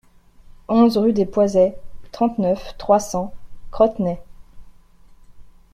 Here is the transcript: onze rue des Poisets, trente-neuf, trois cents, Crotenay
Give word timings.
onze 0.67 0.97
rue 0.97 1.13
des 1.13 1.27
Poisets, 1.27 1.77
trente-neuf, 2.11 2.73
trois 2.79 2.99
cents, 2.99 3.35
Crotenay 3.69 4.19